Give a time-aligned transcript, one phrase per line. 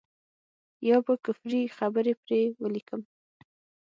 [0.89, 3.01] يا به کفري خبرې پرې وليکم.